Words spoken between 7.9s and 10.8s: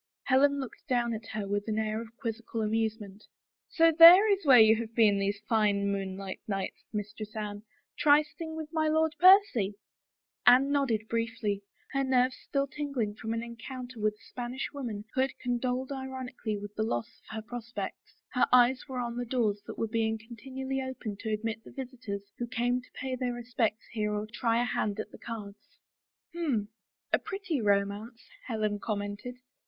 trysting with my Lord Percy?" i6 ^ A BROKEN BETROTHAL Anne